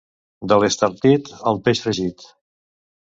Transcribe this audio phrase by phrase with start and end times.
[0.51, 2.27] De l'Estartit, el peix fregit.